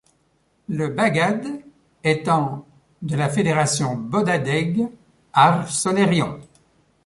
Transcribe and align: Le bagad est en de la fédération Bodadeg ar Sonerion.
Le 0.67 0.87
bagad 0.87 1.45
est 2.03 2.27
en 2.27 2.65
de 3.03 3.15
la 3.15 3.29
fédération 3.29 3.97
Bodadeg 3.97 4.87
ar 5.31 5.69
Sonerion. 5.69 6.39